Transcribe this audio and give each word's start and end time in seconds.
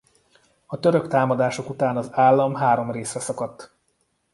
A 0.65 0.79
török 0.79 1.07
támadások 1.07 1.69
után 1.69 1.97
az 1.97 2.09
állam 2.11 2.55
három 2.55 2.91
részre 2.91 3.19
szakadt. 3.19 3.75